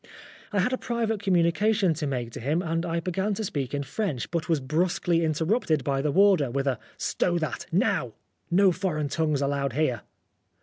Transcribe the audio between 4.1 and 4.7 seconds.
but was